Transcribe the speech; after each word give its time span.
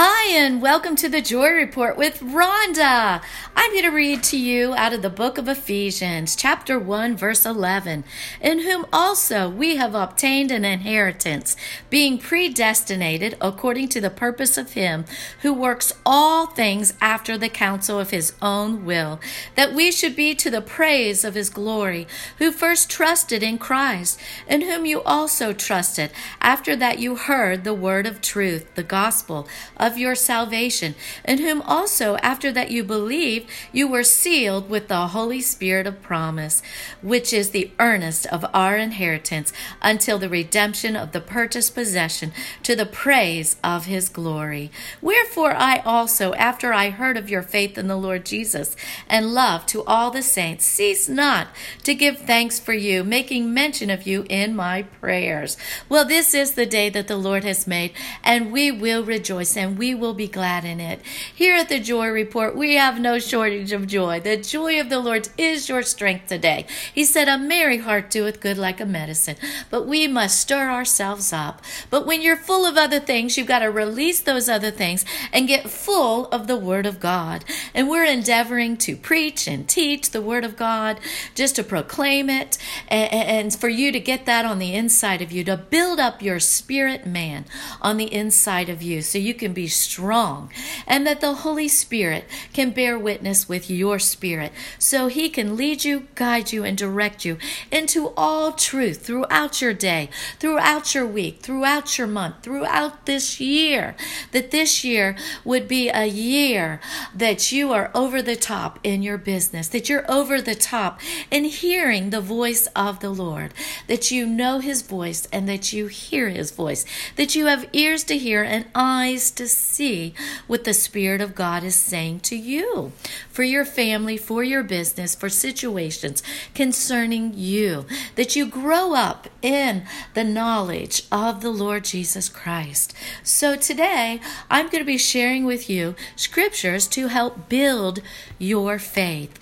Hi, 0.00 0.30
and 0.30 0.62
welcome 0.62 0.94
to 0.94 1.08
the 1.08 1.20
Joy 1.20 1.48
Report 1.48 1.96
with 1.96 2.20
Rhonda. 2.20 3.20
I'm 3.56 3.72
going 3.72 3.82
to 3.82 3.88
read 3.88 4.22
to 4.22 4.38
you 4.38 4.72
out 4.76 4.92
of 4.92 5.02
the 5.02 5.10
book 5.10 5.38
of 5.38 5.48
Ephesians, 5.48 6.36
chapter 6.36 6.78
1, 6.78 7.16
verse 7.16 7.44
11. 7.44 8.04
In 8.40 8.60
whom 8.60 8.86
also 8.92 9.48
we 9.48 9.74
have 9.74 9.96
obtained 9.96 10.52
an 10.52 10.64
inheritance, 10.64 11.56
being 11.90 12.18
predestinated 12.18 13.36
according 13.40 13.88
to 13.88 14.00
the 14.00 14.08
purpose 14.08 14.56
of 14.56 14.74
Him 14.74 15.04
who 15.42 15.52
works 15.52 15.92
all 16.06 16.46
things 16.46 16.94
after 17.00 17.36
the 17.36 17.48
counsel 17.48 17.98
of 17.98 18.10
His 18.10 18.34
own 18.40 18.84
will, 18.84 19.18
that 19.56 19.74
we 19.74 19.90
should 19.90 20.14
be 20.14 20.32
to 20.36 20.48
the 20.48 20.62
praise 20.62 21.24
of 21.24 21.34
His 21.34 21.50
glory, 21.50 22.06
who 22.38 22.52
first 22.52 22.88
trusted 22.88 23.42
in 23.42 23.58
Christ, 23.58 24.20
in 24.46 24.60
whom 24.60 24.86
you 24.86 25.02
also 25.02 25.52
trusted, 25.52 26.12
after 26.40 26.76
that 26.76 27.00
you 27.00 27.16
heard 27.16 27.64
the 27.64 27.74
word 27.74 28.06
of 28.06 28.20
truth, 28.20 28.72
the 28.76 28.84
gospel 28.84 29.48
of 29.76 29.87
your 29.96 30.14
salvation, 30.14 30.94
in 31.24 31.38
whom 31.38 31.62
also, 31.62 32.16
after 32.16 32.50
that 32.52 32.70
you 32.70 32.84
believed, 32.84 33.48
you 33.72 33.88
were 33.88 34.02
sealed 34.02 34.68
with 34.68 34.88
the 34.88 35.08
Holy 35.08 35.40
Spirit 35.40 35.86
of 35.86 36.02
promise, 36.02 36.62
which 37.00 37.32
is 37.32 37.50
the 37.50 37.70
earnest 37.78 38.26
of 38.26 38.44
our 38.52 38.76
inheritance 38.76 39.52
until 39.80 40.18
the 40.18 40.28
redemption 40.28 40.96
of 40.96 41.12
the 41.12 41.20
purchased 41.20 41.74
possession 41.74 42.32
to 42.62 42.74
the 42.74 42.86
praise 42.86 43.56
of 43.62 43.86
his 43.86 44.08
glory. 44.08 44.70
Wherefore 45.00 45.54
I 45.54 45.78
also, 45.84 46.34
after 46.34 46.72
I 46.72 46.90
heard 46.90 47.16
of 47.16 47.30
your 47.30 47.42
faith 47.42 47.78
in 47.78 47.86
the 47.86 47.96
Lord 47.96 48.26
Jesus 48.26 48.76
and 49.08 49.32
love 49.32 49.64
to 49.66 49.84
all 49.84 50.10
the 50.10 50.22
saints, 50.22 50.64
cease 50.64 51.08
not 51.08 51.48
to 51.84 51.94
give 51.94 52.18
thanks 52.18 52.58
for 52.58 52.72
you, 52.72 53.04
making 53.04 53.54
mention 53.54 53.90
of 53.90 54.06
you 54.06 54.24
in 54.28 54.56
my 54.56 54.82
prayers. 54.82 55.56
Well, 55.88 56.04
this 56.04 56.34
is 56.34 56.52
the 56.52 56.66
day 56.66 56.88
that 56.90 57.08
the 57.08 57.16
Lord 57.16 57.44
has 57.44 57.66
made, 57.66 57.92
and 58.24 58.50
we 58.50 58.70
will 58.70 59.04
rejoice 59.04 59.56
and 59.56 59.67
we 59.76 59.94
will 59.94 60.14
be 60.14 60.28
glad 60.28 60.64
in 60.64 60.80
it. 60.80 61.02
Here 61.34 61.56
at 61.56 61.68
the 61.68 61.80
Joy 61.80 62.08
Report, 62.08 62.56
we 62.56 62.76
have 62.76 63.00
no 63.00 63.18
shortage 63.18 63.72
of 63.72 63.86
joy. 63.86 64.20
The 64.20 64.36
joy 64.36 64.80
of 64.80 64.88
the 64.88 65.00
Lord 65.00 65.28
is 65.36 65.68
your 65.68 65.82
strength 65.82 66.28
today. 66.28 66.66
He 66.94 67.04
said, 67.04 67.28
A 67.28 67.36
merry 67.36 67.78
heart 67.78 68.10
doeth 68.10 68.40
good 68.40 68.56
like 68.56 68.80
a 68.80 68.86
medicine, 68.86 69.36
but 69.70 69.86
we 69.86 70.06
must 70.06 70.40
stir 70.40 70.70
ourselves 70.70 71.32
up. 71.32 71.62
But 71.90 72.06
when 72.06 72.22
you're 72.22 72.36
full 72.36 72.64
of 72.64 72.76
other 72.76 73.00
things, 73.00 73.36
you've 73.36 73.46
got 73.48 73.60
to 73.60 73.70
release 73.70 74.20
those 74.20 74.48
other 74.48 74.70
things 74.70 75.04
and 75.32 75.48
get 75.48 75.68
full 75.68 76.26
of 76.26 76.46
the 76.46 76.56
Word 76.56 76.86
of 76.86 77.00
God. 77.00 77.44
And 77.74 77.88
we're 77.88 78.04
endeavoring 78.04 78.76
to 78.78 78.96
preach 78.96 79.46
and 79.48 79.68
teach 79.68 80.10
the 80.10 80.22
Word 80.22 80.44
of 80.44 80.56
God, 80.56 81.00
just 81.34 81.56
to 81.56 81.64
proclaim 81.64 82.30
it, 82.30 82.58
and, 82.88 83.12
and 83.12 83.54
for 83.54 83.68
you 83.68 83.90
to 83.92 84.00
get 84.00 84.26
that 84.26 84.44
on 84.44 84.58
the 84.58 84.74
inside 84.74 85.22
of 85.22 85.32
you, 85.32 85.44
to 85.44 85.56
build 85.56 85.98
up 85.98 86.22
your 86.22 86.38
spirit 86.38 87.06
man 87.06 87.44
on 87.80 87.96
the 87.96 88.12
inside 88.12 88.68
of 88.68 88.82
you 88.82 89.02
so 89.02 89.18
you 89.18 89.34
can 89.34 89.52
be 89.58 89.66
strong, 89.66 90.52
and 90.86 91.04
that 91.04 91.20
the 91.20 91.34
Holy 91.34 91.66
Spirit 91.66 92.24
can 92.52 92.70
bear 92.70 92.96
witness 92.96 93.48
with 93.48 93.68
your 93.68 93.98
spirit 93.98 94.52
so 94.78 95.08
He 95.08 95.28
can 95.28 95.56
lead 95.56 95.84
you, 95.84 96.06
guide 96.14 96.52
you, 96.52 96.62
and 96.62 96.78
direct 96.78 97.24
you 97.24 97.38
into 97.72 98.12
all 98.16 98.52
truth 98.52 99.04
throughout 99.04 99.60
your 99.60 99.74
day, 99.74 100.10
throughout 100.38 100.94
your 100.94 101.04
week, 101.04 101.40
throughout 101.40 101.98
your 101.98 102.06
month, 102.06 102.36
throughout 102.44 103.06
this 103.06 103.40
year. 103.40 103.96
That 104.30 104.52
this 104.52 104.84
year 104.84 105.16
would 105.44 105.66
be 105.66 105.88
a 105.88 106.06
year 106.06 106.80
that 107.12 107.50
you 107.50 107.72
are 107.72 107.90
over 107.96 108.22
the 108.22 108.36
top 108.36 108.78
in 108.84 109.02
your 109.02 109.18
business, 109.18 109.66
that 109.70 109.88
you're 109.88 110.08
over 110.08 110.40
the 110.40 110.54
top 110.54 111.00
in 111.32 111.42
hearing 111.42 112.10
the 112.10 112.20
voice 112.20 112.68
of 112.76 113.00
the 113.00 113.10
Lord, 113.10 113.52
that 113.88 114.12
you 114.12 114.24
know 114.24 114.60
His 114.60 114.82
voice 114.82 115.26
and 115.32 115.48
that 115.48 115.72
you 115.72 115.88
hear 115.88 116.28
His 116.28 116.52
voice, 116.52 116.84
that 117.16 117.34
you 117.34 117.46
have 117.46 117.68
ears 117.72 118.04
to 118.04 118.16
hear 118.16 118.44
and 118.44 118.66
eyes 118.72 119.32
to 119.32 119.47
see 119.48 120.14
what 120.46 120.64
the 120.64 120.74
Spirit 120.74 121.20
of 121.20 121.34
God 121.34 121.64
is 121.64 121.74
saying 121.74 122.20
to 122.20 122.36
you 122.36 122.92
for 123.28 123.42
your 123.42 123.64
family, 123.64 124.16
for 124.16 124.42
your 124.42 124.62
business, 124.62 125.14
for 125.14 125.28
situations 125.28 126.22
concerning 126.54 127.32
you. 127.34 127.86
That 128.16 128.36
you 128.36 128.46
grow 128.46 128.94
up 128.94 129.28
in 129.42 129.84
the 130.14 130.24
knowledge 130.24 131.04
of 131.10 131.40
the 131.40 131.50
Lord 131.50 131.84
Jesus 131.84 132.28
Christ. 132.28 132.94
So 133.22 133.56
today, 133.56 134.20
I'm 134.50 134.66
going 134.66 134.80
to 134.80 134.84
be 134.84 134.98
sharing 134.98 135.44
with 135.44 135.68
you 135.68 135.94
scriptures 136.16 136.86
to 136.88 137.08
help 137.08 137.48
build 137.48 138.00
your 138.38 138.78
faith. 138.78 139.38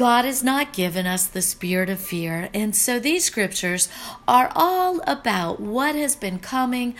God 0.00 0.24
has 0.24 0.42
not 0.42 0.72
given 0.72 1.06
us 1.06 1.26
the 1.26 1.42
spirit 1.42 1.90
of 1.90 2.00
fear. 2.00 2.48
And 2.54 2.74
so 2.74 2.98
these 2.98 3.22
scriptures 3.22 3.90
are 4.26 4.50
all 4.56 5.02
about 5.06 5.60
what 5.60 5.94
has 5.94 6.16
been 6.16 6.38
coming, 6.38 6.94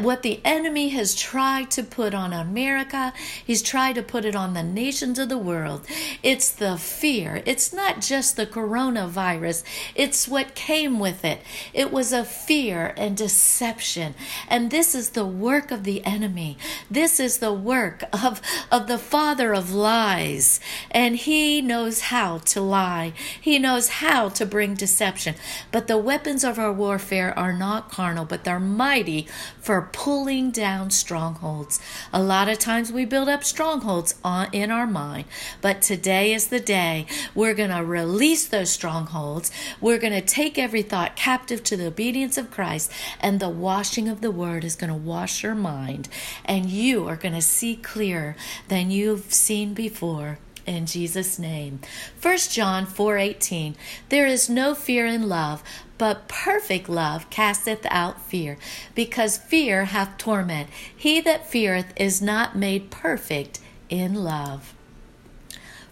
what 0.00 0.22
the 0.22 0.40
enemy 0.44 0.90
has 0.90 1.16
tried 1.16 1.72
to 1.72 1.82
put 1.82 2.14
on 2.14 2.32
America. 2.32 3.12
He's 3.44 3.60
tried 3.60 3.96
to 3.96 4.04
put 4.04 4.24
it 4.24 4.36
on 4.36 4.54
the 4.54 4.62
nations 4.62 5.18
of 5.18 5.30
the 5.30 5.36
world. 5.36 5.84
It's 6.22 6.48
the 6.52 6.76
fear. 6.76 7.42
It's 7.44 7.72
not 7.72 8.00
just 8.00 8.36
the 8.36 8.46
coronavirus, 8.46 9.64
it's 9.96 10.28
what 10.28 10.54
came 10.54 11.00
with 11.00 11.24
it. 11.24 11.40
It 11.72 11.90
was 11.90 12.12
a 12.12 12.24
fear 12.24 12.94
and 12.96 13.16
deception. 13.16 14.14
And 14.46 14.70
this 14.70 14.94
is 14.94 15.10
the 15.10 15.26
work 15.26 15.72
of 15.72 15.82
the 15.82 16.06
enemy. 16.06 16.56
This 16.88 17.18
is 17.18 17.38
the 17.38 17.52
work 17.52 18.04
of, 18.12 18.40
of 18.70 18.86
the 18.86 18.98
father 18.98 19.52
of 19.52 19.74
lies. 19.74 20.60
And 20.92 21.16
he 21.16 21.60
knows 21.60 22.02
how 22.02 22.42
to 22.46 22.60
lie. 22.60 23.12
He 23.40 23.58
knows 23.58 23.88
how 23.88 24.28
to 24.30 24.46
bring 24.46 24.74
deception. 24.74 25.34
But 25.70 25.86
the 25.86 25.98
weapons 25.98 26.44
of 26.44 26.58
our 26.58 26.72
warfare 26.72 27.36
are 27.38 27.52
not 27.52 27.90
carnal, 27.90 28.24
but 28.24 28.44
they're 28.44 28.60
mighty 28.60 29.26
for 29.60 29.88
pulling 29.92 30.50
down 30.50 30.90
strongholds. 30.90 31.80
A 32.12 32.22
lot 32.22 32.48
of 32.48 32.58
times 32.58 32.92
we 32.92 33.04
build 33.04 33.28
up 33.28 33.44
strongholds 33.44 34.14
on, 34.22 34.48
in 34.52 34.70
our 34.70 34.86
mind, 34.86 35.24
but 35.60 35.82
today 35.82 36.32
is 36.32 36.48
the 36.48 36.60
day 36.60 37.06
we're 37.34 37.54
going 37.54 37.70
to 37.70 37.84
release 37.84 38.46
those 38.46 38.70
strongholds. 38.70 39.50
We're 39.80 39.98
going 39.98 40.12
to 40.12 40.20
take 40.20 40.58
every 40.58 40.82
thought 40.82 41.16
captive 41.16 41.62
to 41.64 41.76
the 41.76 41.86
obedience 41.86 42.36
of 42.36 42.50
Christ, 42.50 42.92
and 43.20 43.40
the 43.40 43.48
washing 43.48 44.08
of 44.08 44.20
the 44.20 44.30
word 44.30 44.64
is 44.64 44.76
going 44.76 44.92
to 44.92 44.96
wash 44.96 45.42
your 45.42 45.54
mind, 45.54 46.08
and 46.44 46.68
you 46.70 47.08
are 47.08 47.16
going 47.16 47.34
to 47.34 47.42
see 47.42 47.76
clearer 47.76 48.36
than 48.68 48.90
you've 48.90 49.32
seen 49.32 49.74
before 49.74 50.38
in 50.66 50.86
Jesus 50.86 51.38
name. 51.38 51.80
1 52.20 52.38
John 52.50 52.86
4:18 52.86 53.74
There 54.08 54.26
is 54.26 54.48
no 54.48 54.74
fear 54.74 55.06
in 55.06 55.28
love, 55.28 55.62
but 55.98 56.28
perfect 56.28 56.88
love 56.88 57.28
casteth 57.30 57.86
out 57.90 58.20
fear, 58.22 58.56
because 58.94 59.38
fear 59.38 59.86
hath 59.86 60.18
torment. 60.18 60.68
He 60.94 61.20
that 61.20 61.48
feareth 61.48 61.92
is 61.96 62.20
not 62.20 62.56
made 62.56 62.90
perfect 62.90 63.60
in 63.88 64.14
love. 64.24 64.74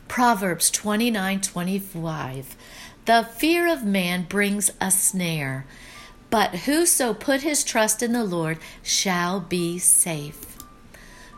Proverbs 0.08 0.70
29:25 0.70 2.56
The 3.06 3.28
fear 3.34 3.66
of 3.66 3.84
man 3.84 4.24
brings 4.24 4.70
a 4.80 4.90
snare, 4.90 5.64
but 6.30 6.66
whoso 6.66 7.14
put 7.14 7.42
his 7.42 7.64
trust 7.64 8.02
in 8.02 8.12
the 8.12 8.24
Lord 8.24 8.58
shall 8.82 9.40
be 9.40 9.78
safe. 9.78 10.58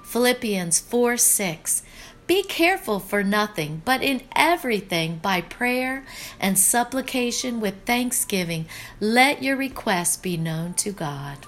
Philippians 0.05 0.79
4 0.81 1.17
6 1.17 1.83
be 2.27 2.43
careful 2.43 3.01
for 3.01 3.23
nothing, 3.23 3.83
but 3.85 4.03
in 4.03 4.23
everything 4.35 5.19
by 5.19 5.43
prayer 5.43 6.07
and 6.41 6.59
supplication 6.59 7.61
with 7.61 7.85
thanksgiving, 7.85 8.67
let 8.99 9.43
your 9.43 9.57
requests 9.57 10.17
be 10.17 10.39
known 10.39 10.73
to 10.75 10.91
God. 10.91 11.39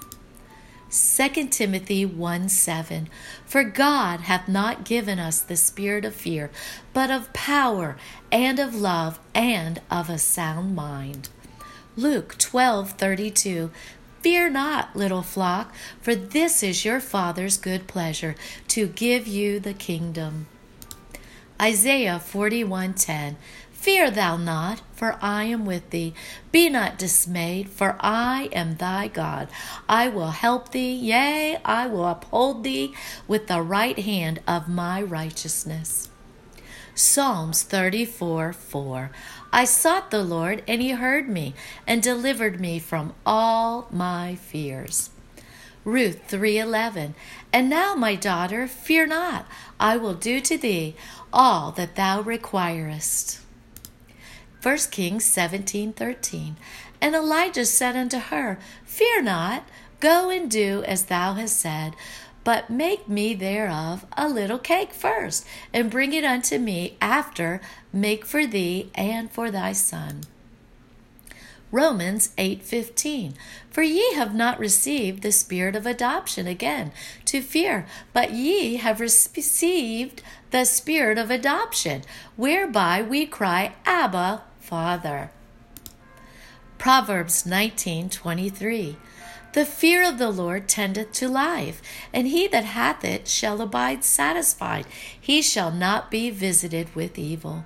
2 0.90 1.48
Timothy 1.48 2.04
1 2.04 2.48
7 2.48 3.08
For 3.46 3.64
God 3.64 4.20
hath 4.20 4.48
not 4.48 4.84
given 4.84 5.18
us 5.18 5.40
the 5.40 5.56
spirit 5.56 6.04
of 6.04 6.14
fear, 6.14 6.50
but 6.92 7.10
of 7.10 7.32
power 7.32 7.96
and 8.30 8.58
of 8.58 8.74
love 8.74 9.18
and 9.34 9.80
of 9.90 10.10
a 10.10 10.18
sound 10.18 10.74
mind. 10.76 11.30
Luke 11.96 12.36
twelve 12.38 12.92
thirty 12.92 13.30
two 13.30 13.70
Fear 14.20 14.50
not, 14.50 14.94
little 14.94 15.22
flock, 15.22 15.74
for 16.00 16.14
this 16.14 16.62
is 16.62 16.84
your 16.84 17.00
Father's 17.00 17.56
good 17.56 17.86
pleasure 17.86 18.34
to 18.68 18.86
give 18.86 19.26
you 19.26 19.58
the 19.58 19.74
kingdom. 19.74 20.46
Isaiah 21.60 22.20
41:10 22.22 23.36
Fear 23.72 24.10
thou 24.10 24.36
not, 24.36 24.82
for 24.94 25.16
I 25.22 25.44
am 25.44 25.64
with 25.64 25.90
thee. 25.90 26.12
Be 26.50 26.68
not 26.68 26.98
dismayed, 26.98 27.68
for 27.68 27.96
I 28.00 28.48
am 28.52 28.76
thy 28.76 29.06
God. 29.06 29.48
I 29.88 30.08
will 30.08 30.32
help 30.32 30.72
thee, 30.72 30.92
yea, 30.92 31.58
I 31.64 31.86
will 31.86 32.06
uphold 32.06 32.64
thee 32.64 32.94
with 33.28 33.46
the 33.46 33.62
right 33.62 33.98
hand 33.98 34.40
of 34.46 34.68
my 34.68 35.00
righteousness. 35.00 36.08
Psalms 36.96 37.62
34 37.62 38.52
4. 38.52 39.10
I 39.52 39.64
sought 39.64 40.10
the 40.10 40.24
Lord, 40.24 40.64
and 40.66 40.82
he 40.82 40.90
heard 40.90 41.28
me, 41.28 41.54
and 41.86 42.02
delivered 42.02 42.60
me 42.60 42.78
from 42.78 43.14
all 43.24 43.86
my 43.92 44.34
fears. 44.34 45.10
Ruth 45.86 46.28
3:11 46.28 47.14
And 47.52 47.70
now 47.70 47.94
my 47.94 48.16
daughter 48.16 48.66
fear 48.66 49.06
not 49.06 49.46
I 49.78 49.96
will 49.96 50.14
do 50.14 50.40
to 50.40 50.58
thee 50.58 50.96
all 51.36 51.70
that 51.70 51.96
thou 51.96 52.22
requirest 52.22 53.40
1 54.62 54.78
Kings 54.90 55.24
17:13 55.26 56.54
And 57.00 57.14
Elijah 57.14 57.66
said 57.66 57.94
unto 57.94 58.18
her 58.18 58.58
Fear 58.86 59.22
not 59.22 59.64
go 60.00 60.30
and 60.30 60.50
do 60.50 60.82
as 60.84 61.04
thou 61.04 61.34
hast 61.34 61.60
said 61.60 61.94
But 62.42 62.70
make 62.70 63.06
me 63.06 63.34
thereof 63.34 64.06
a 64.16 64.28
little 64.28 64.58
cake 64.58 64.92
first, 64.92 65.44
and 65.74 65.90
bring 65.90 66.12
it 66.12 66.24
unto 66.24 66.58
me 66.58 66.96
after, 67.02 67.60
make 67.92 68.24
for 68.24 68.46
thee 68.46 68.90
and 68.94 69.30
for 69.30 69.50
thy 69.50 69.72
son. 69.72 70.22
Romans 71.72 72.30
8:15 72.38 73.34
For 73.70 73.82
ye 73.82 74.14
have 74.14 74.34
not 74.34 74.58
received 74.58 75.22
the 75.22 75.32
spirit 75.32 75.74
of 75.74 75.84
adoption 75.84 76.46
again 76.46 76.92
to 77.24 77.42
fear 77.42 77.86
but 78.12 78.32
ye 78.32 78.76
have 78.76 79.00
received 79.00 80.22
the 80.50 80.64
spirit 80.64 81.18
of 81.18 81.30
adoption 81.30 82.02
whereby 82.36 83.02
we 83.02 83.26
cry 83.26 83.74
abba 83.84 84.42
father 84.60 85.30
Proverbs 86.78 87.44
19:23 87.44 88.96
The 89.52 89.64
fear 89.64 90.06
of 90.06 90.18
the 90.18 90.30
Lord 90.30 90.68
tendeth 90.68 91.12
to 91.12 91.28
life, 91.28 91.80
and 92.12 92.28
he 92.28 92.46
that 92.48 92.64
hath 92.64 93.04
it 93.04 93.26
shall 93.26 93.62
abide 93.62 94.04
satisfied. 94.04 94.86
He 95.18 95.40
shall 95.40 95.70
not 95.72 96.10
be 96.10 96.28
visited 96.30 96.94
with 96.94 97.18
evil. 97.18 97.64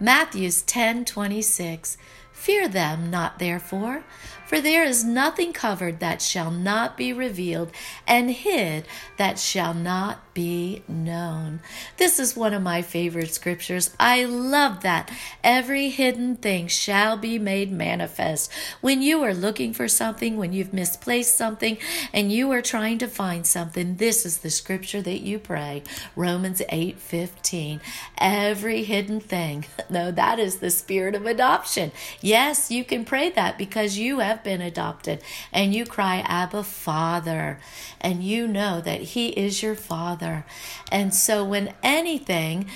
Matthews 0.00 0.62
10:26 0.62 1.96
Fear 2.40 2.68
them 2.68 3.10
not, 3.10 3.38
therefore, 3.38 4.02
for 4.50 4.60
there 4.60 4.82
is 4.82 5.04
nothing 5.04 5.52
covered 5.52 6.00
that 6.00 6.20
shall 6.20 6.50
not 6.50 6.96
be 6.96 7.12
revealed, 7.12 7.70
and 8.04 8.32
hid 8.32 8.84
that 9.16 9.38
shall 9.38 9.72
not 9.72 10.34
be 10.34 10.82
known. 10.88 11.60
This 11.98 12.18
is 12.18 12.34
one 12.34 12.52
of 12.52 12.60
my 12.60 12.82
favorite 12.82 13.32
scriptures. 13.32 13.94
I 14.00 14.24
love 14.24 14.80
that. 14.80 15.08
Every 15.44 15.90
hidden 15.90 16.34
thing 16.34 16.66
shall 16.66 17.16
be 17.16 17.38
made 17.38 17.70
manifest. 17.70 18.50
When 18.80 19.02
you 19.02 19.22
are 19.22 19.34
looking 19.34 19.72
for 19.72 19.86
something, 19.86 20.36
when 20.36 20.52
you've 20.52 20.72
misplaced 20.72 21.36
something, 21.36 21.78
and 22.12 22.32
you 22.32 22.50
are 22.50 22.62
trying 22.62 22.98
to 22.98 23.06
find 23.06 23.46
something, 23.46 23.98
this 23.98 24.26
is 24.26 24.38
the 24.38 24.50
scripture 24.50 25.00
that 25.02 25.20
you 25.20 25.38
pray. 25.38 25.84
Romans 26.16 26.60
8 26.70 26.98
15. 26.98 27.80
Every 28.18 28.82
hidden 28.82 29.20
thing. 29.20 29.66
No, 29.90 30.12
that 30.12 30.38
is 30.38 30.58
the 30.58 30.70
spirit 30.70 31.16
of 31.16 31.26
adoption. 31.26 31.90
Yes, 32.20 32.70
you 32.70 32.84
can 32.84 33.04
pray 33.04 33.28
that 33.30 33.58
because 33.58 33.98
you 33.98 34.20
have 34.20 34.39
been 34.44 34.60
adopted 34.60 35.22
and 35.52 35.74
you 35.74 35.84
cry, 35.84 36.18
Abba, 36.26 36.62
Father, 36.62 37.60
and 38.00 38.22
you 38.22 38.46
know 38.46 38.80
that 38.80 39.00
He 39.00 39.28
is 39.28 39.62
your 39.62 39.74
Father. 39.74 40.44
And 40.90 41.14
so 41.14 41.44
when 41.44 41.74
anything 41.82 42.68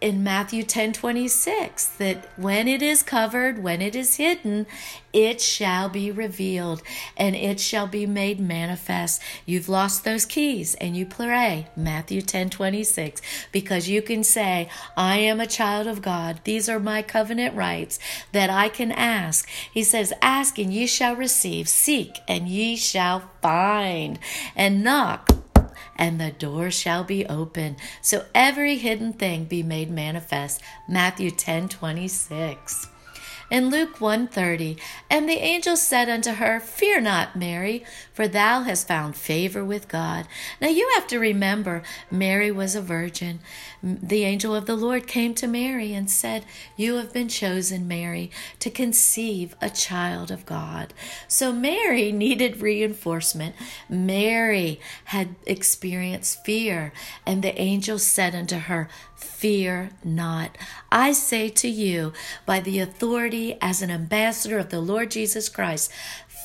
in 0.00 0.22
Matthew 0.22 0.62
10 0.62 0.92
26 0.92 1.86
that 1.96 2.28
when 2.36 2.68
it 2.68 2.82
is 2.82 3.02
covered, 3.02 3.62
when 3.62 3.80
it 3.80 3.96
is 3.96 4.16
hidden, 4.16 4.66
it 5.12 5.40
shall 5.40 5.88
be 5.88 6.10
revealed 6.10 6.82
and 7.16 7.34
it 7.34 7.58
shall 7.58 7.86
be 7.86 8.06
made 8.06 8.38
manifest. 8.38 9.22
You've 9.46 9.68
lost 9.68 10.04
those 10.04 10.26
keys 10.26 10.74
and 10.74 10.96
you 10.96 11.06
pray 11.06 11.68
Matthew 11.74 12.20
10 12.20 12.50
26 12.50 13.22
because 13.52 13.88
you 13.88 14.02
can 14.02 14.22
say, 14.22 14.68
I 14.96 15.16
am 15.18 15.40
a 15.40 15.46
child 15.46 15.86
of 15.86 16.02
God. 16.02 16.40
These 16.44 16.68
are 16.68 16.80
my 16.80 17.00
covenant 17.00 17.54
rights 17.54 17.98
that 18.32 18.50
I 18.50 18.68
can 18.68 18.92
ask. 18.92 19.48
He 19.72 19.82
says, 19.82 20.12
Ask 20.20 20.58
and 20.58 20.72
ye 20.72 20.86
shall 20.86 21.16
receive, 21.16 21.68
seek 21.68 22.18
and 22.28 22.48
ye 22.48 22.76
shall 22.76 23.30
find, 23.40 24.18
and 24.54 24.84
knock 24.84 25.30
and 25.98 26.20
the 26.20 26.30
door 26.30 26.70
shall 26.70 27.04
be 27.04 27.26
open. 27.26 27.76
So 28.00 28.24
every 28.34 28.76
hidden 28.76 29.12
thing 29.12 29.44
be 29.44 29.62
made 29.62 29.90
manifest. 29.90 30.62
Matthew 30.88 31.30
10 31.30 31.68
26. 31.68 32.88
In 33.48 33.70
Luke 33.70 33.98
1:30, 34.00 34.76
and 35.08 35.28
the 35.28 35.38
angel 35.38 35.76
said 35.76 36.08
unto 36.08 36.32
her, 36.32 36.58
Fear 36.58 37.02
not, 37.02 37.36
Mary, 37.36 37.84
for 38.12 38.26
thou 38.26 38.62
hast 38.62 38.88
found 38.88 39.14
favor 39.14 39.64
with 39.64 39.86
God. 39.86 40.26
Now 40.60 40.68
you 40.68 40.90
have 40.96 41.06
to 41.08 41.20
remember, 41.20 41.84
Mary 42.10 42.50
was 42.50 42.74
a 42.74 42.82
virgin. 42.82 43.38
The 43.84 44.24
angel 44.24 44.52
of 44.52 44.66
the 44.66 44.74
Lord 44.74 45.06
came 45.06 45.32
to 45.34 45.46
Mary 45.46 45.94
and 45.94 46.10
said, 46.10 46.44
You 46.76 46.96
have 46.96 47.12
been 47.12 47.28
chosen, 47.28 47.86
Mary, 47.86 48.32
to 48.58 48.68
conceive 48.68 49.54
a 49.60 49.70
child 49.70 50.32
of 50.32 50.44
God. 50.44 50.92
So 51.28 51.52
Mary 51.52 52.10
needed 52.26 52.60
reinforcement. 52.60 53.54
Mary 53.88 54.80
had 55.04 55.36
experienced 55.46 56.44
fear, 56.44 56.92
and 57.24 57.42
the 57.42 57.60
angel 57.60 58.00
said 58.00 58.34
unto 58.34 58.56
her, 58.56 58.88
Fear 59.16 59.90
not. 60.04 60.56
I 60.92 61.12
say 61.12 61.48
to 61.48 61.68
you, 61.68 62.12
by 62.44 62.60
the 62.60 62.78
authority 62.80 63.56
as 63.60 63.82
an 63.82 63.90
ambassador 63.90 64.58
of 64.58 64.68
the 64.68 64.80
Lord 64.80 65.10
Jesus 65.10 65.48
Christ, 65.48 65.90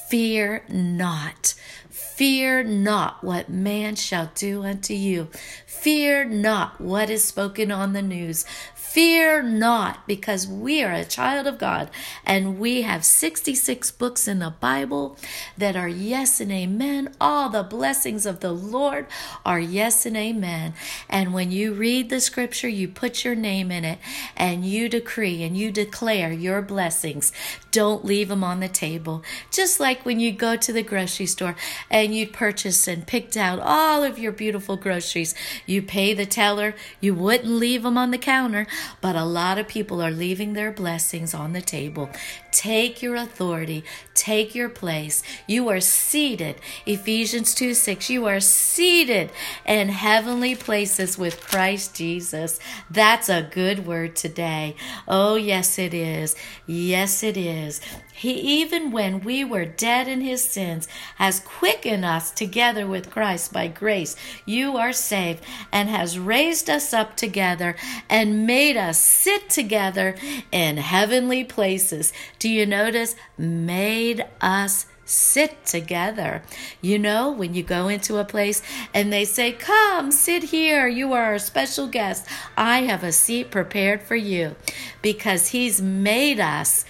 fear 0.10 0.64
not. 0.70 1.54
Fear 1.90 2.64
not 2.64 3.24
what 3.24 3.50
man 3.50 3.96
shall 3.96 4.32
do 4.36 4.64
unto 4.64 4.94
you. 4.94 5.30
Fear 5.66 6.26
not 6.26 6.80
what 6.80 7.10
is 7.10 7.24
spoken 7.24 7.72
on 7.72 7.94
the 7.94 8.02
news. 8.02 8.46
Fear 8.92 9.44
not, 9.44 10.06
because 10.06 10.46
we 10.50 10.84
are 10.84 10.92
a 10.92 11.06
child 11.06 11.48
of 11.48 11.58
God 11.58 11.90
and 12.26 12.60
we 12.60 12.82
have 12.82 13.06
66 13.06 13.90
books 13.92 14.28
in 14.28 14.40
the 14.40 14.50
Bible 14.50 15.16
that 15.58 15.78
are 15.78 15.88
yes 15.88 16.42
and 16.42 16.52
amen. 16.52 17.16
All 17.22 17.48
the 17.48 17.64
blessings 17.64 18.26
of 18.26 18.42
the 18.42 18.52
Lord 18.52 19.08
are 19.46 19.62
yes 19.62 20.06
and 20.06 20.18
amen. 20.18 20.74
And 21.08 21.34
when 21.34 21.52
you 21.52 21.72
read 21.72 22.10
the 22.10 22.20
scripture, 22.20 22.68
you 22.68 22.90
put 22.90 23.24
your 23.24 23.34
name 23.34 23.72
in 23.72 23.86
it 23.86 24.00
and 24.36 24.66
you 24.66 24.90
decree 24.90 25.42
and 25.42 25.56
you 25.56 25.72
declare 25.72 26.34
your 26.34 26.62
blessings. 26.62 27.32
Don't 27.72 28.04
leave 28.04 28.28
them 28.28 28.44
on 28.44 28.60
the 28.60 28.68
table. 28.68 29.24
Just 29.52 29.80
like 29.80 30.06
when 30.06 30.20
you 30.20 30.34
go 30.34 30.58
to 30.58 30.74
the 30.74 30.84
grocery 30.84 31.28
store 31.28 31.56
and 31.90 32.14
you 32.14 32.28
purchase 32.28 32.90
and 32.90 33.08
picked 33.08 33.38
out 33.38 33.62
all 33.62 34.04
of 34.04 34.20
your 34.20 34.34
beautiful 34.34 34.76
groceries, 34.76 35.34
you 35.66 35.82
pay 35.82 36.14
the 36.14 36.26
teller, 36.26 36.76
you 37.00 37.16
wouldn't 37.16 37.50
leave 37.50 37.84
them 37.84 37.98
on 37.98 38.12
the 38.12 38.18
counter 38.18 38.68
but 39.02 39.16
a 39.16 39.26
lot 39.26 39.58
of 39.58 39.68
people 39.68 40.02
are 40.02 40.12
leaving 40.12 40.54
their 40.54 40.72
blessings 40.72 41.34
on 41.34 41.54
the 41.54 41.62
table. 41.62 42.10
Take 42.52 43.02
your 43.02 43.16
authority, 43.16 43.84
take 44.14 44.54
your 44.54 44.70
place. 44.70 45.24
You 45.48 45.70
are 45.70 45.80
seated. 45.80 46.56
Ephesians 46.86 47.56
2 47.56 47.74
6. 47.74 48.10
You 48.10 48.26
are 48.26 48.40
seated 48.40 49.32
in 49.66 49.90
heavenly 49.90 50.56
places 50.56 51.18
with 51.18 51.42
Christ 51.42 51.96
Jesus. 51.96 52.60
That's 52.90 53.30
a 53.30 53.50
good 53.52 53.86
word 53.86 54.16
today. 54.16 54.76
Oh, 55.08 55.36
yes, 55.36 55.80
it 55.80 55.94
is. 55.94 56.36
Yes, 56.66 57.24
it 57.24 57.38
is. 57.38 57.82
He, 58.14 58.34
even 58.62 58.92
when 58.92 59.22
we 59.22 59.44
were 59.44 59.66
dead 59.66 60.08
in 60.08 60.22
his 60.22 60.44
sins, 60.44 60.88
has 61.16 61.40
quickened 61.40 62.06
us 62.06 62.30
together 62.30 62.86
with 62.86 63.10
Christ 63.10 63.52
by 63.52 63.68
grace. 63.68 64.16
You 64.46 64.78
are 64.78 64.94
saved 64.94 65.44
and 65.72 65.90
has 65.90 66.20
raised 66.20 66.70
us 66.70 66.94
up 66.94 67.18
together 67.18 67.76
and 68.10 68.46
made 68.72 68.80
us 68.80 68.98
sit 68.98 69.50
together 69.50 70.16
in 70.50 70.78
heavenly 70.78 71.44
places. 71.44 72.14
Do 72.40 72.48
you 72.48 72.66
notice? 72.66 73.18
Made 73.38 74.26
us 74.40 74.86
sit 75.04 75.66
together. 75.66 76.42
You 76.80 76.98
know, 76.98 77.32
when 77.32 77.54
you 77.54 77.64
go 77.64 77.90
into 77.90 78.18
a 78.18 78.24
place 78.24 78.62
and 78.94 79.12
they 79.12 79.26
say, 79.26 79.52
Come, 79.52 80.10
sit 80.10 80.44
here, 80.44 80.88
you 80.88 81.12
are 81.12 81.34
a 81.34 81.40
special 81.40 81.88
guest. 81.88 82.26
I 82.56 82.84
have 82.84 83.04
a 83.04 83.12
seat 83.12 83.52
prepared 83.52 84.02
for 84.04 84.16
you 84.16 84.56
because 85.02 85.50
He's 85.50 85.82
made 85.82 86.40
us 86.40 86.86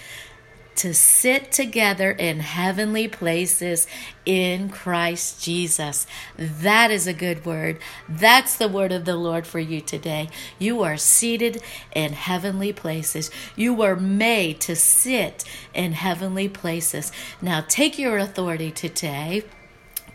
to 0.76 0.94
sit 0.94 1.52
together 1.52 2.10
in 2.10 2.40
heavenly 2.40 3.08
places 3.08 3.86
in 4.24 4.68
Christ 4.68 5.42
Jesus. 5.42 6.06
That 6.36 6.90
is 6.90 7.06
a 7.06 7.12
good 7.12 7.44
word. 7.44 7.78
That's 8.08 8.56
the 8.56 8.68
word 8.68 8.92
of 8.92 9.04
the 9.04 9.16
Lord 9.16 9.46
for 9.46 9.58
you 9.58 9.80
today. 9.80 10.28
You 10.58 10.82
are 10.82 10.96
seated 10.96 11.62
in 11.94 12.12
heavenly 12.12 12.72
places. 12.72 13.30
You 13.56 13.74
were 13.74 13.96
made 13.96 14.60
to 14.62 14.76
sit 14.76 15.44
in 15.74 15.92
heavenly 15.92 16.48
places. 16.48 17.12
Now 17.40 17.64
take 17.66 17.98
your 17.98 18.18
authority 18.18 18.70
today. 18.70 19.44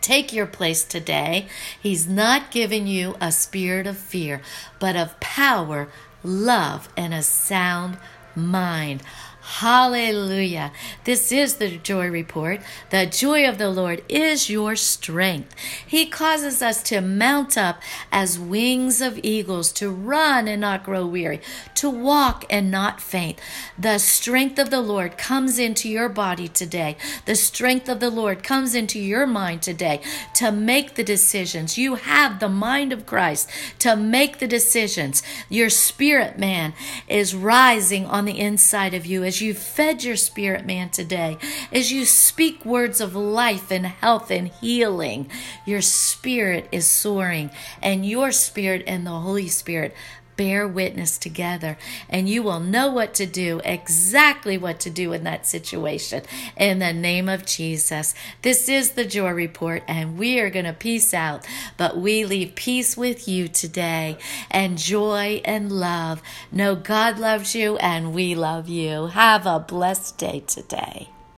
Take 0.01 0.31
your 0.31 0.45
place 0.45 0.83
today. 0.83 1.47
He's 1.81 2.07
not 2.07 2.51
giving 2.51 2.87
you 2.87 3.15
a 3.19 3.31
spirit 3.31 3.87
of 3.87 3.97
fear, 3.97 4.41
but 4.79 4.95
of 4.95 5.19
power, 5.19 5.89
love, 6.23 6.87
and 6.95 7.13
a 7.13 7.23
sound 7.23 7.97
mind. 8.35 9.03
Hallelujah. 9.47 10.73
This 11.05 11.31
is 11.31 11.55
the 11.55 11.77
joy 11.77 12.09
report. 12.09 12.59
The 12.89 13.05
joy 13.05 13.47
of 13.47 13.57
the 13.57 13.69
Lord 13.69 14.03
is 14.09 14.49
your 14.49 14.75
strength. 14.75 15.55
He 15.87 16.05
causes 16.05 16.61
us 16.61 16.83
to 16.83 16.99
mount 16.99 17.57
up 17.57 17.81
as 18.11 18.37
wings 18.37 19.01
of 19.01 19.17
eagles, 19.23 19.71
to 19.71 19.89
run 19.89 20.49
and 20.49 20.59
not 20.59 20.83
grow 20.83 21.07
weary, 21.07 21.39
to 21.75 21.89
walk 21.89 22.43
and 22.49 22.69
not 22.69 22.99
faint. 22.99 23.39
The 23.79 23.99
strength 23.99 24.59
of 24.59 24.69
the 24.69 24.81
Lord 24.81 25.17
comes 25.17 25.57
into 25.57 25.87
your 25.87 26.09
body 26.09 26.49
today. 26.49 26.97
The 27.25 27.35
strength 27.35 27.87
of 27.87 28.01
the 28.01 28.11
Lord 28.11 28.43
comes 28.43 28.75
into 28.75 28.99
your 28.99 29.25
mind 29.25 29.61
today 29.61 30.01
to 30.35 30.51
make 30.51 30.95
the 30.95 31.05
decisions. 31.05 31.77
You 31.77 31.95
have 31.95 32.41
the 32.41 32.49
mind 32.49 32.91
of 32.91 33.05
Christ 33.05 33.49
to 33.79 33.95
make 33.95 34.39
the 34.39 34.47
decisions. 34.47 35.23
Your 35.47 35.69
spirit 35.69 36.37
man 36.37 36.73
is 37.07 37.33
rising 37.33 38.05
on 38.05 38.25
the 38.25 38.37
inside 38.37 38.93
of 38.93 39.05
you 39.05 39.23
as 39.23 39.36
as 39.37 39.41
you 39.43 39.53
fed 39.53 40.03
your 40.03 40.15
spirit 40.15 40.65
man 40.65 40.89
today, 40.89 41.37
as 41.71 41.91
you 41.91 42.05
speak 42.05 42.65
words 42.65 42.99
of 42.99 43.15
life 43.15 43.69
and 43.69 43.85
health 43.85 44.31
and 44.31 44.47
healing, 44.47 45.29
your 45.63 45.79
spirit 45.79 46.67
is 46.71 46.87
soaring, 46.87 47.51
and 47.79 48.03
your 48.03 48.31
spirit 48.31 48.83
and 48.87 49.05
the 49.05 49.11
Holy 49.11 49.47
Spirit 49.47 49.93
bear 50.37 50.67
witness 50.67 51.17
together 51.17 51.77
and 52.09 52.29
you 52.29 52.43
will 52.43 52.59
know 52.59 52.89
what 52.89 53.13
to 53.15 53.25
do, 53.25 53.59
exactly 53.65 54.57
what 54.57 54.79
to 54.79 54.89
do 54.89 55.11
in 55.11 55.23
that 55.25 55.45
situation. 55.45 56.23
In 56.55 56.79
the 56.79 56.93
name 56.93 57.27
of 57.27 57.45
Jesus. 57.45 58.13
This 58.43 58.69
is 58.69 58.91
the 58.91 59.05
Joy 59.05 59.31
Report 59.31 59.83
and 59.87 60.17
we 60.17 60.39
are 60.39 60.49
going 60.49 60.65
to 60.65 60.73
peace 60.73 61.13
out, 61.13 61.45
but 61.75 61.97
we 61.97 62.23
leave 62.23 62.55
peace 62.55 62.95
with 62.95 63.27
you 63.27 63.47
today 63.47 64.17
and 64.49 64.77
joy 64.77 65.41
and 65.43 65.71
love. 65.71 66.21
Know 66.51 66.75
God 66.75 67.19
loves 67.19 67.55
you 67.55 67.77
and 67.77 68.13
we 68.13 68.35
love 68.35 68.69
you. 68.69 69.07
Have 69.07 69.45
a 69.45 69.59
blessed 69.59 70.17
day 70.17 70.43
today. 70.47 71.09